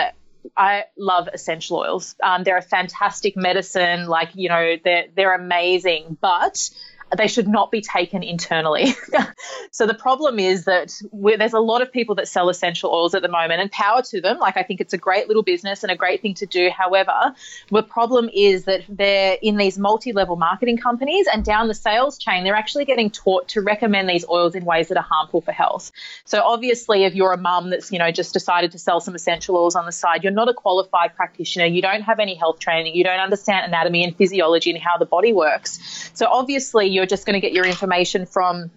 [0.56, 2.15] I love essential oils.
[2.23, 4.08] Um, they're a fantastic medicine.
[4.08, 6.69] Like you know, they're they're amazing, but
[7.17, 8.93] they should not be taken internally.
[9.71, 13.21] so the problem is that there's a lot of people that sell essential oils at
[13.21, 14.39] the moment and power to them.
[14.39, 16.69] Like I think it's a great little business and a great thing to do.
[16.69, 17.36] However,
[17.69, 22.43] the problem is that they're in these multi-level marketing companies and down the sales chain,
[22.43, 25.91] they're actually getting taught to recommend these oils in ways that are harmful for health.
[26.26, 29.58] So obviously, if you're a mum that's, you know, just decided to sell some essential
[29.58, 31.65] oils on the side, you're not a qualified practitioner.
[31.65, 32.95] You don't have any health training.
[32.95, 36.12] You don't understand anatomy and physiology and how the body works.
[36.13, 38.69] So obviously, you're you're just going to get your information from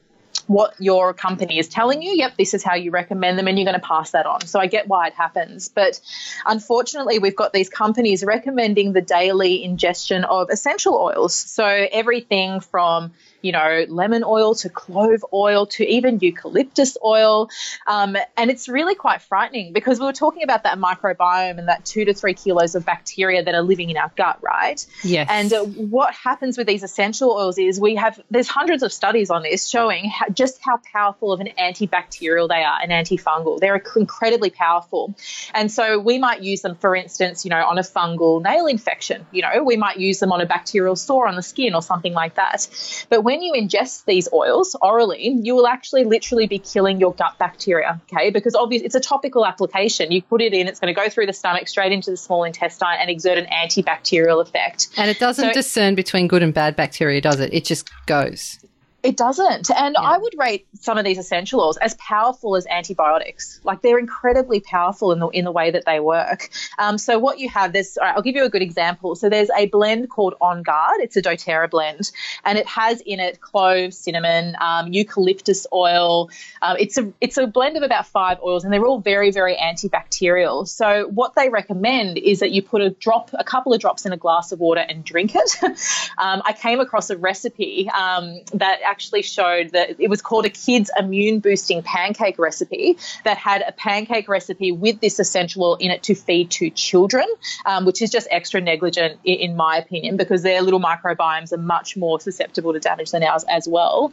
[0.46, 2.12] what your company is telling you.
[2.12, 4.40] Yep, this is how you recommend them, and you're going to pass that on.
[4.46, 5.68] So I get why it happens.
[5.68, 6.00] But
[6.46, 11.34] unfortunately, we've got these companies recommending the daily ingestion of essential oils.
[11.34, 13.12] So everything from
[13.44, 17.50] you know, lemon oil to clove oil to even eucalyptus oil.
[17.86, 21.84] Um, and it's really quite frightening because we were talking about that microbiome and that
[21.84, 24.84] two to three kilos of bacteria that are living in our gut, right?
[25.02, 25.28] Yes.
[25.30, 29.28] And uh, what happens with these essential oils is we have, there's hundreds of studies
[29.28, 33.60] on this showing how, just how powerful of an antibacterial they are, an antifungal.
[33.60, 35.14] They're incredibly powerful.
[35.52, 39.26] And so we might use them, for instance, you know, on a fungal nail infection.
[39.32, 42.14] You know, we might use them on a bacterial sore on the skin or something
[42.14, 42.68] like that.
[43.10, 47.12] But when when you ingest these oils orally, you will actually literally be killing your
[47.14, 48.30] gut bacteria, okay?
[48.30, 50.12] Because obviously it's a topical application.
[50.12, 52.44] You put it in, it's going to go through the stomach straight into the small
[52.44, 54.88] intestine and exert an antibacterial effect.
[54.96, 57.52] And it doesn't so, discern between good and bad bacteria, does it?
[57.52, 58.60] It just goes.
[59.04, 59.70] It doesn't.
[59.70, 60.02] And yeah.
[60.02, 63.60] I would rate some of these essential oils as powerful as antibiotics.
[63.62, 66.48] Like they're incredibly powerful in the in the way that they work.
[66.78, 69.14] Um, so what you have, this, right, I'll give you a good example.
[69.14, 71.00] So there's a blend called On Guard.
[71.00, 72.12] It's a DoTerra blend,
[72.46, 76.30] and it has in it cloves, cinnamon, um, eucalyptus oil.
[76.62, 79.54] Um, it's a it's a blend of about five oils, and they're all very very
[79.54, 80.66] antibacterial.
[80.66, 84.14] So what they recommend is that you put a drop, a couple of drops in
[84.14, 85.60] a glass of water and drink it.
[86.16, 90.50] Um, I came across a recipe um, that actually showed that it was called a
[90.50, 95.90] kids immune boosting pancake recipe that had a pancake recipe with this essential oil in
[95.90, 97.26] it to feed to children,
[97.66, 101.64] um, which is just extra negligent in, in my opinion because their little microbiomes are
[101.76, 104.12] much more susceptible to damage than ours as well.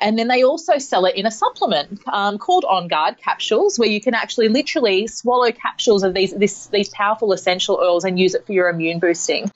[0.00, 3.88] And then they also sell it in a supplement um, called On Guard capsules, where
[3.88, 8.34] you can actually literally swallow capsules of these this, these powerful essential oils and use
[8.34, 9.50] it for your immune boosting.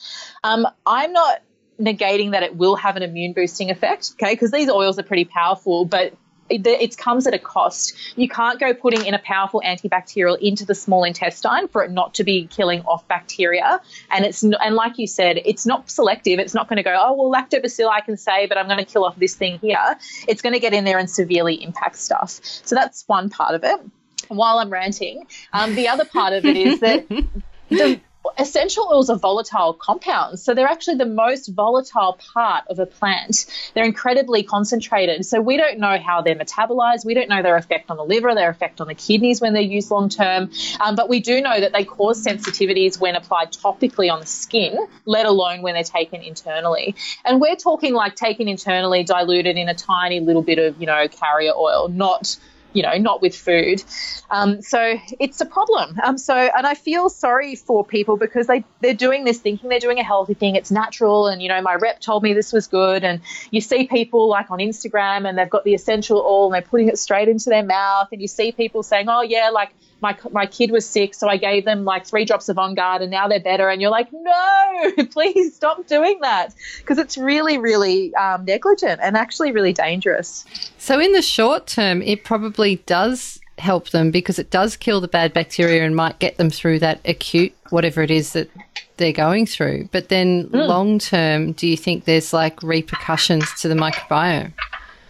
[0.44, 1.40] Um, I'm not
[1.80, 4.32] negating that it will have an immune boosting effect, okay?
[4.32, 6.14] Because these oils are pretty powerful, but
[6.48, 7.94] it, it, comes at a cost.
[8.16, 12.14] You can't go putting in a powerful antibacterial into the small intestine for it not
[12.14, 13.80] to be killing off bacteria.
[14.10, 16.38] And it's and like you said, it's not selective.
[16.38, 18.84] It's not going to go, oh well, lactobacilli I can say, but I'm going to
[18.84, 19.96] kill off this thing here.
[20.28, 22.40] It's going to get in there and severely impact stuff.
[22.42, 23.80] So that's one part of it.
[24.28, 27.08] While I'm ranting, um, the other part of it is that
[27.68, 28.00] the,
[28.38, 30.42] essential oils are volatile compounds.
[30.42, 33.46] So they're actually the most volatile part of a plant.
[33.74, 35.24] They're incredibly concentrated.
[35.26, 37.04] So we don't know how they're metabolized.
[37.04, 39.62] We don't know their effect on the liver, their effect on the kidneys when they're
[39.62, 40.50] used long term.
[40.80, 44.76] Um, but we do know that they cause sensitivities when applied topically on the skin,
[45.04, 46.94] let alone when they're taken internally.
[47.24, 51.08] And we're talking like taken internally, diluted in a tiny little bit of, you know,
[51.08, 52.36] carrier oil, not
[52.72, 53.82] you know, not with food.
[54.30, 55.98] Um, so it's a problem.
[56.02, 59.80] Um, so, and I feel sorry for people because they, they're doing this thinking they're
[59.80, 60.56] doing a healthy thing.
[60.56, 61.26] It's natural.
[61.26, 63.04] And, you know, my rep told me this was good.
[63.04, 66.68] And you see people like on Instagram and they've got the essential oil and they're
[66.68, 68.08] putting it straight into their mouth.
[68.12, 71.36] And you see people saying, oh, yeah, like my my kid was sick, so I
[71.36, 73.68] gave them like three drops of On Guard, and now they're better.
[73.68, 79.16] And you're like, no, please stop doing that because it's really, really um, negligent and
[79.16, 80.44] actually really dangerous.
[80.78, 85.08] So in the short term, it probably does help them because it does kill the
[85.08, 88.50] bad bacteria and might get them through that acute whatever it is that
[88.98, 89.88] they're going through.
[89.92, 90.66] But then mm.
[90.66, 94.52] long term, do you think there's like repercussions to the microbiome?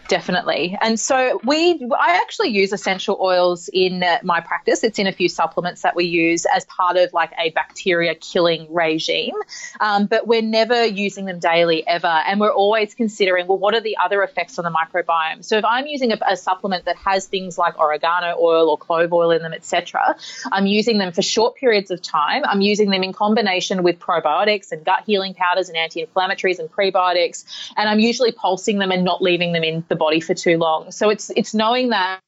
[0.09, 0.79] Definitely.
[0.81, 4.85] And so we, I actually use essential oils in my practice.
[4.85, 8.73] It's in a few supplements that we use as part of like a bacteria killing
[8.73, 9.35] regime.
[9.81, 12.07] Um, but we're never using them daily ever.
[12.07, 15.45] And we're always considering, well, what are the other effects on the microbiome?
[15.45, 19.12] So if I'm using a, a supplement that has things like oregano oil or clove
[19.12, 20.16] oil in them, etc.,
[20.53, 22.45] I'm using them for short periods of time.
[22.45, 27.45] I'm using them in combination with probiotics and gut healing powders and anti-inflammatories and prebiotics.
[27.77, 30.59] And I'm usually pulsing them and not leaving them in the the body for too
[30.59, 30.90] long.
[30.90, 32.20] So it's it's knowing that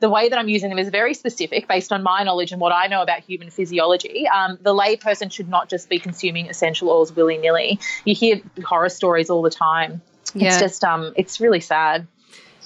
[0.00, 2.72] the way that I'm using them is very specific based on my knowledge and what
[2.72, 4.26] I know about human physiology.
[4.28, 7.78] Um, the layperson should not just be consuming essential oils willy nilly.
[8.04, 10.02] You hear horror stories all the time.
[10.34, 10.48] Yeah.
[10.48, 12.06] It's just um, it's really sad.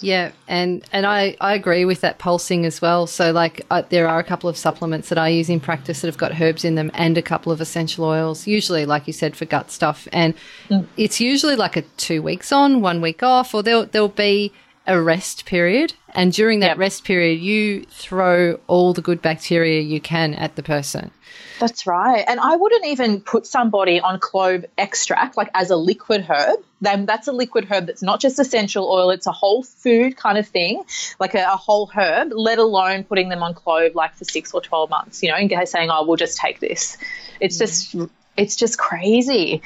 [0.00, 3.06] Yeah, and and I, I agree with that pulsing as well.
[3.06, 6.08] So like I, there are a couple of supplements that I use in practice that
[6.08, 8.46] have got herbs in them and a couple of essential oils.
[8.46, 10.34] Usually, like you said, for gut stuff, and
[10.68, 10.86] mm.
[10.96, 14.52] it's usually like a two weeks on, one week off, or there'll there'll be
[14.90, 16.78] a rest period, and during that yep.
[16.78, 21.12] rest period, you throw all the good bacteria you can at the person.
[21.60, 22.24] That's right.
[22.26, 26.58] And I wouldn't even put somebody on clove extract, like as a liquid herb.
[26.80, 30.38] Then that's a liquid herb that's not just essential oil, it's a whole food kind
[30.38, 30.82] of thing,
[31.20, 34.60] like a, a whole herb, let alone putting them on clove like for six or
[34.60, 36.98] 12 months, you know, and saying, oh, we'll just take this.
[37.38, 37.66] It's yeah.
[37.66, 37.96] just,
[38.36, 39.62] it's just crazy.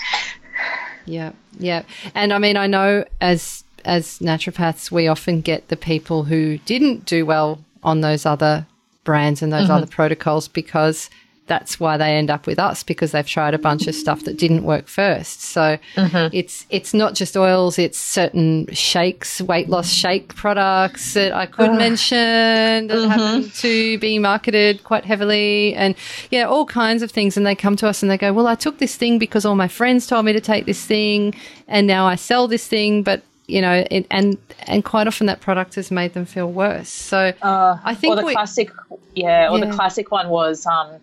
[1.07, 1.33] Yeah.
[1.59, 1.83] Yeah.
[2.15, 7.05] And I mean, I know as as naturopaths, we often get the people who didn't
[7.05, 8.67] do well on those other
[9.05, 9.73] brands and those mm-hmm.
[9.73, 11.11] other protocols because
[11.47, 14.39] that's why they end up with us because they've tried a bunch of stuff that
[14.39, 15.43] didn't work first.
[15.43, 16.35] So mm-hmm.
[16.35, 21.73] it's it's not just oils; it's certain shakes, weight loss shake products that I could
[21.73, 23.11] mention that mm-hmm.
[23.11, 25.95] happen to be marketed quite heavily, and
[26.31, 27.37] yeah, all kinds of things.
[27.37, 29.57] And they come to us and they go, "Well, I took this thing because all
[29.57, 31.35] my friends told me to take this thing,
[31.69, 35.41] and now I sell this thing, but." You know, it, and and quite often that
[35.41, 36.89] product has made them feel worse.
[36.89, 38.71] So uh, I think or the we- classic,
[39.15, 39.67] yeah, or Yeah.
[39.67, 40.65] the classic one was.
[40.67, 41.01] Um,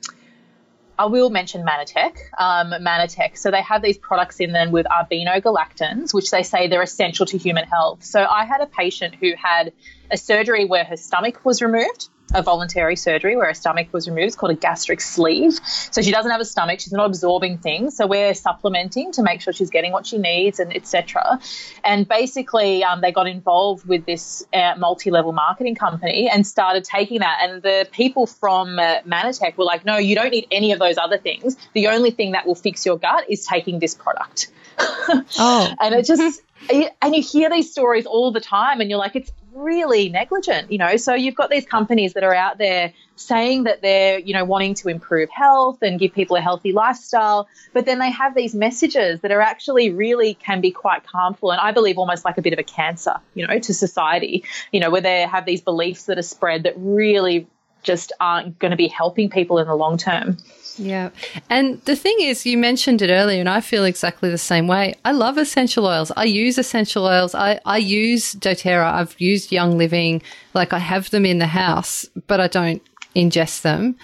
[0.99, 2.15] I will mention Mannatech.
[2.37, 3.35] Um, Mannatech.
[3.37, 7.37] So they have these products in them with arabinogalactans, which they say they're essential to
[7.39, 8.03] human health.
[8.03, 9.73] So I had a patient who had
[10.11, 14.27] a surgery where her stomach was removed, a voluntary surgery where her stomach was removed.
[14.27, 15.59] It's called a gastric sleeve.
[15.63, 16.79] So she doesn't have a stomach.
[16.79, 17.97] She's not absorbing things.
[17.97, 21.39] So we're supplementing to make sure she's getting what she needs and etc.
[21.83, 27.19] And basically, um, they got involved with this uh, multi-level marketing company and started taking
[27.19, 27.39] that.
[27.41, 30.97] And the people from uh, Mannatech were like, "No, you don't need any of those
[30.97, 31.57] other things.
[31.73, 34.51] The only thing that will fix your gut is taking this product."
[35.37, 35.73] Oh.
[35.79, 39.31] and it just and you hear these stories all the time and you're like it's
[39.53, 40.95] really negligent you know?
[40.97, 44.73] So you've got these companies that are out there saying that they're you know wanting
[44.73, 49.21] to improve health and give people a healthy lifestyle but then they have these messages
[49.21, 52.53] that are actually really can be quite harmful and i believe almost like a bit
[52.53, 56.17] of a cancer you know to society you know where they have these beliefs that
[56.17, 57.47] are spread that really
[57.83, 60.37] just aren't going to be helping people in the long term
[60.77, 61.09] Yeah.
[61.49, 64.95] And the thing is, you mentioned it earlier, and I feel exactly the same way.
[65.03, 66.11] I love essential oils.
[66.15, 67.35] I use essential oils.
[67.35, 68.91] I, I use doTERRA.
[68.93, 70.21] I've used Young Living.
[70.53, 72.81] Like, I have them in the house, but I don't
[73.15, 73.97] ingest them.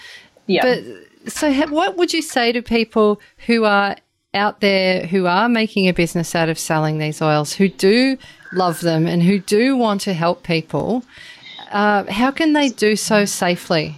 [0.46, 3.96] yeah But so, ha- what would you say to people who are
[4.34, 8.18] out there who are making a business out of selling these oils, who do
[8.52, 11.02] love them and who do want to help people?
[11.70, 13.96] Uh, how can they do so safely?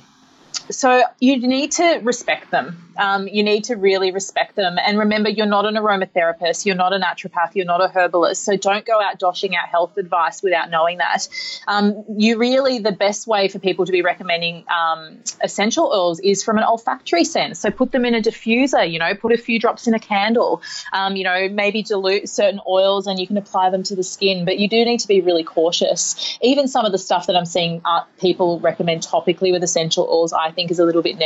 [0.71, 2.90] So you need to respect them.
[3.01, 4.77] Um, you need to really respect them.
[4.79, 8.45] And remember, you're not an aromatherapist, you're not a naturopath, you're not a herbalist.
[8.45, 11.27] So don't go out doshing out health advice without knowing that.
[11.67, 16.45] Um, you really, the best way for people to be recommending um, essential oils is
[16.45, 17.59] from an olfactory sense.
[17.59, 20.63] So put them in a diffuser, you know, put a few drops in a candle,
[20.93, 24.45] um, you know, maybe dilute certain oils and you can apply them to the skin.
[24.45, 26.39] But you do need to be really cautious.
[26.43, 30.33] Even some of the stuff that I'm seeing uh, people recommend topically with essential oils,
[30.33, 31.19] I think is a little bit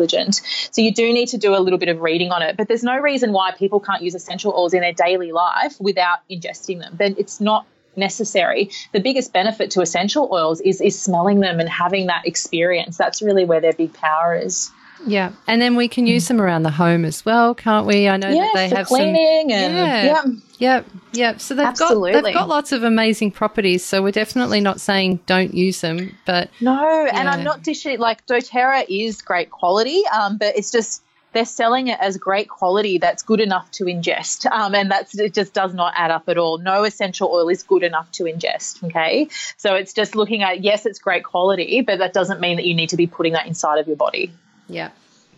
[0.00, 0.40] negligent.
[0.70, 2.56] So you do need to do a little bit of reading on it.
[2.56, 6.20] But there's no reason why people can't use essential oils in their daily life without
[6.30, 6.94] ingesting them.
[6.96, 8.70] But it's not necessary.
[8.92, 12.96] The biggest benefit to essential oils is is smelling them and having that experience.
[12.96, 14.70] That's really where their big power is.
[15.06, 18.08] Yeah, and then we can use them around the home as well, can't we?
[18.08, 19.58] I know Yeah, that they have cleaning some.
[19.58, 20.24] and yeah, yeah.
[20.58, 21.40] Yep, yep.
[21.40, 23.82] So they've got they've got lots of amazing properties.
[23.82, 28.26] So we're definitely not saying don't use them, but No, and I'm not dishing like
[28.26, 33.22] doTERRA is great quality, um, but it's just they're selling it as great quality that's
[33.22, 36.58] good enough to ingest, um, and that's it just does not add up at all.
[36.58, 38.84] No essential oil is good enough to ingest.
[38.84, 42.66] Okay, so it's just looking at yes, it's great quality, but that doesn't mean that
[42.66, 44.30] you need to be putting that inside of your body.
[44.70, 44.90] Yeah.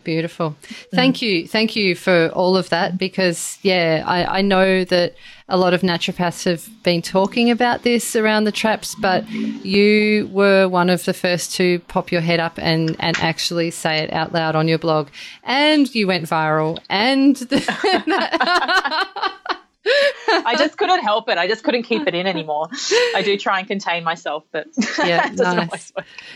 [0.05, 0.51] Beautiful.
[0.51, 0.77] Mm.
[0.93, 1.47] Thank you.
[1.47, 5.15] Thank you for all of that because, yeah, I, I know that
[5.49, 10.69] a lot of naturopaths have been talking about this around the traps, but you were
[10.69, 14.33] one of the first to pop your head up and, and actually say it out
[14.33, 15.09] loud on your blog.
[15.45, 16.79] And you went viral.
[16.89, 17.37] And
[20.29, 21.39] I just couldn't help it.
[21.39, 22.69] I just couldn't keep it in anymore.
[23.15, 24.69] I do try and contain myself, but
[24.99, 25.93] Yeah, nice.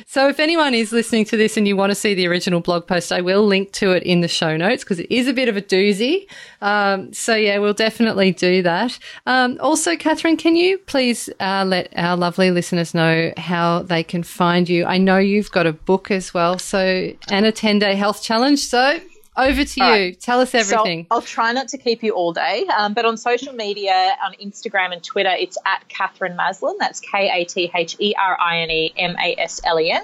[0.06, 2.86] So, if anyone is listening to this and you want to see the original blog
[2.86, 5.48] post, I will link to it in the show notes because it is a bit
[5.48, 6.26] of a doozy.
[6.60, 8.98] Um, so, yeah, we'll definitely do that.
[9.26, 14.22] Um, also, Katherine, can you please uh, let our lovely listeners know how they can
[14.22, 14.84] find you?
[14.84, 18.58] I know you've got a book as well, so and a ten day health challenge.
[18.60, 19.00] So,
[19.36, 19.86] over to you.
[19.86, 20.20] right.
[20.20, 21.04] Tell us everything.
[21.04, 24.32] So I'll try not to keep you all day, um, but on social media, on
[24.34, 26.74] Instagram and Twitter, it's at Katherine Maslen.
[26.78, 29.90] That's K A T H E R I N E M A S L E
[29.90, 30.02] N.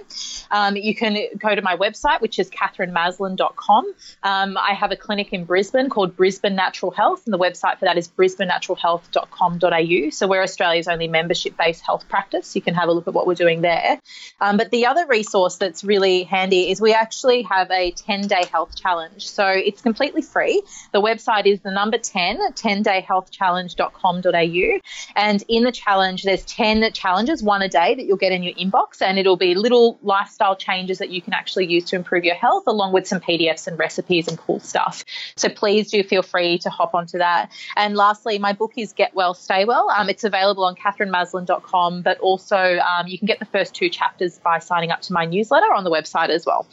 [0.52, 3.94] Um, you can go to my website, which is katherinemaslen.com.
[4.22, 7.86] Um, I have a clinic in Brisbane called Brisbane Natural Health, and the website for
[7.86, 10.10] that is brisbanenaturalhealth.com.au.
[10.10, 12.54] So we're Australia's only membership-based health practice.
[12.54, 13.98] You can have a look at what we're doing there.
[14.40, 18.76] Um, but the other resource that's really handy is we actually have a 10-day health
[18.76, 19.28] challenge.
[19.28, 20.60] So it's completely free.
[20.92, 24.80] The website is the number 10, 10dayhealthchallenge.com.au.
[25.16, 28.52] And in the challenge, there's 10 challenges, one a day that you'll get in your
[28.54, 32.24] inbox, and it'll be little lifestyle lifestyle changes that you can actually use to improve
[32.24, 35.04] your health, along with some PDFs and recipes and cool stuff.
[35.36, 37.50] So please do feel free to hop onto that.
[37.76, 39.88] And lastly, my book is Get Well, Stay Well.
[39.90, 44.38] Um, it's available on katherinemaslen.com, but also um, you can get the first two chapters
[44.38, 46.66] by signing up to my newsletter on the website as well.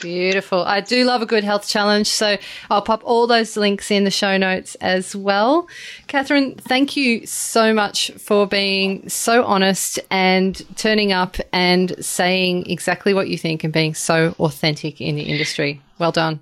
[0.00, 0.62] Beautiful.
[0.62, 2.08] I do love a good health challenge.
[2.08, 2.36] So
[2.70, 5.68] I'll pop all those links in the show notes as well.
[6.06, 13.14] Katherine, thank you so much for being so honest and turning up and saying exactly
[13.14, 15.80] what you think and being so authentic in the industry.
[15.98, 16.40] Well done.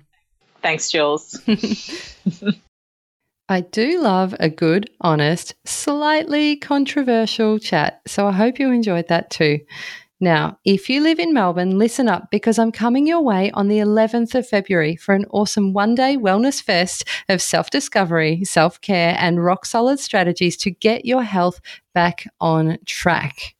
[0.61, 1.39] Thanks, Jules.
[3.47, 8.01] I do love a good, honest, slightly controversial chat.
[8.07, 9.59] So I hope you enjoyed that too.
[10.21, 13.79] Now, if you live in Melbourne, listen up because I'm coming your way on the
[13.79, 19.17] 11th of February for an awesome one day wellness fest of self discovery, self care,
[19.19, 21.59] and rock solid strategies to get your health
[21.93, 23.55] back on track.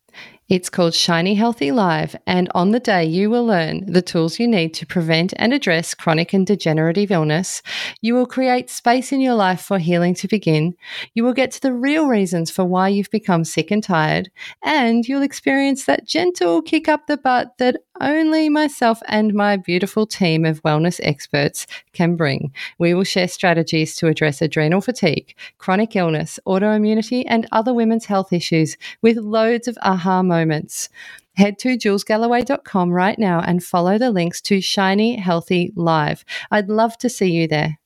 [0.47, 4.47] It's called Shiny Healthy Live, and on the day, you will learn the tools you
[4.47, 7.63] need to prevent and address chronic and degenerative illness.
[8.01, 10.75] You will create space in your life for healing to begin.
[11.15, 14.29] You will get to the real reasons for why you've become sick and tired,
[14.63, 20.05] and you'll experience that gentle kick up the butt that only myself and my beautiful
[20.05, 22.53] team of wellness experts can bring.
[22.79, 28.33] We will share strategies to address adrenal fatigue, chronic illness, autoimmunity, and other women's health
[28.33, 30.89] issues with loads of aha moments.
[31.35, 36.23] Head to julesgalloway.com right now and follow the links to Shiny Healthy Live.
[36.49, 37.77] I'd love to see you there.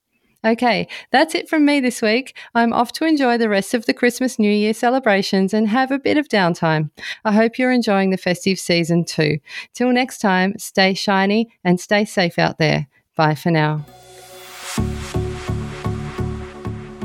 [0.46, 2.38] Okay, that's it from me this week.
[2.56, 6.00] I'm off to enjoy the rest of the Christmas New Year celebrations and have a
[6.00, 6.92] bit of downtime.
[7.26, 9.40] I hope you're enjoying the festive season too.
[9.74, 12.88] Till next time, stay shiny and stay safe out there.
[13.18, 13.86] Bye for now.